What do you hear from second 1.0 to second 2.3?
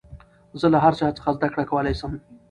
څخه زدکړه کولاى سم.